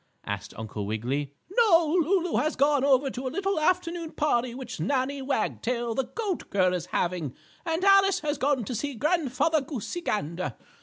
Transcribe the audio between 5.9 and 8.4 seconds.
the goat girl, is having, and Alice has